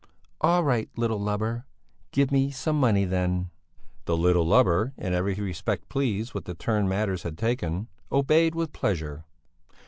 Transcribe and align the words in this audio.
"All 0.41 0.63
right, 0.63 0.89
little 0.97 1.21
lubber, 1.21 1.67
give 2.11 2.31
me 2.31 2.49
some 2.49 2.79
money 2.79 3.05
then." 3.05 3.51
The 4.05 4.17
little 4.17 4.47
lubber, 4.47 4.93
in 4.97 5.13
every 5.13 5.35
respect 5.35 5.89
pleased 5.89 6.33
with 6.33 6.45
the 6.45 6.55
turn 6.55 6.89
matters 6.89 7.21
had 7.21 7.37
taken, 7.37 7.87
obeyed 8.11 8.55
with 8.55 8.73
pleasure. 8.73 9.25